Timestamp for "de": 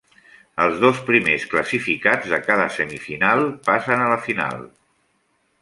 2.33-2.41